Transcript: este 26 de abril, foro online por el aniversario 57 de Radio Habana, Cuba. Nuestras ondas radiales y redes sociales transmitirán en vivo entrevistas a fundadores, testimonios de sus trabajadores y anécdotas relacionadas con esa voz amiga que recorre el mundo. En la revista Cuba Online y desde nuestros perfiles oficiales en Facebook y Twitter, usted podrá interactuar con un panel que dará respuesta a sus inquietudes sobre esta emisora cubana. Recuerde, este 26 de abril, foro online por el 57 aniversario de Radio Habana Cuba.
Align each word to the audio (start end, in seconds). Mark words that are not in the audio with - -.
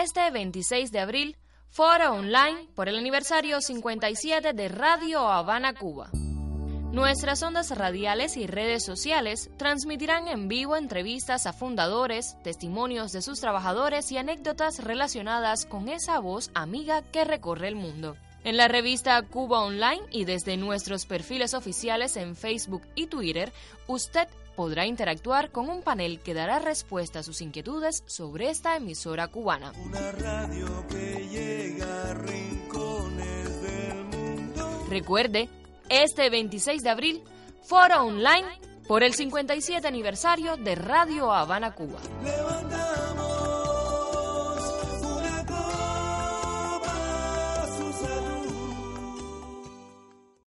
este 0.00 0.30
26 0.30 0.92
de 0.92 1.00
abril, 1.00 1.36
foro 1.70 2.12
online 2.12 2.68
por 2.74 2.88
el 2.88 2.98
aniversario 2.98 3.62
57 3.62 4.52
de 4.52 4.68
Radio 4.68 5.20
Habana, 5.20 5.72
Cuba. 5.72 6.10
Nuestras 6.92 7.42
ondas 7.42 7.70
radiales 7.70 8.36
y 8.36 8.46
redes 8.46 8.84
sociales 8.84 9.50
transmitirán 9.56 10.28
en 10.28 10.48
vivo 10.48 10.76
entrevistas 10.76 11.46
a 11.46 11.54
fundadores, 11.54 12.36
testimonios 12.42 13.12
de 13.12 13.22
sus 13.22 13.40
trabajadores 13.40 14.12
y 14.12 14.18
anécdotas 14.18 14.84
relacionadas 14.84 15.64
con 15.64 15.88
esa 15.88 16.18
voz 16.18 16.50
amiga 16.54 17.00
que 17.00 17.24
recorre 17.24 17.68
el 17.68 17.76
mundo. 17.76 18.16
En 18.46 18.56
la 18.56 18.68
revista 18.68 19.20
Cuba 19.22 19.64
Online 19.64 20.02
y 20.12 20.24
desde 20.24 20.56
nuestros 20.56 21.04
perfiles 21.04 21.52
oficiales 21.52 22.16
en 22.16 22.36
Facebook 22.36 22.82
y 22.94 23.08
Twitter, 23.08 23.52
usted 23.88 24.28
podrá 24.54 24.86
interactuar 24.86 25.50
con 25.50 25.68
un 25.68 25.82
panel 25.82 26.20
que 26.20 26.32
dará 26.32 26.60
respuesta 26.60 27.18
a 27.18 27.22
sus 27.24 27.40
inquietudes 27.40 28.04
sobre 28.06 28.48
esta 28.48 28.76
emisora 28.76 29.26
cubana. 29.26 29.72
Recuerde, 34.88 35.48
este 35.88 36.30
26 36.30 36.84
de 36.84 36.90
abril, 36.90 37.24
foro 37.64 38.04
online 38.04 38.46
por 38.86 39.02
el 39.02 39.14
57 39.14 39.88
aniversario 39.88 40.56
de 40.56 40.76
Radio 40.76 41.32
Habana 41.32 41.74
Cuba. 41.74 41.98